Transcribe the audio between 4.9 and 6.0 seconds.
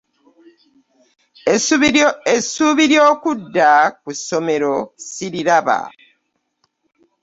ssiriraba.